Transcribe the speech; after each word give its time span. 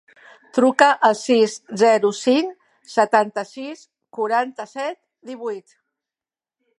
Truca 0.57 0.85
al 1.09 1.17
sis, 1.17 1.57
zero, 1.81 2.11
cinc, 2.21 2.55
setanta-sis, 2.95 3.83
quaranta-set, 4.19 5.01
divuit. 5.33 5.77